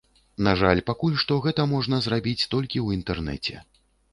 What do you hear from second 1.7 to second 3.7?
можна зрабіць толькі ў інтэрнэце.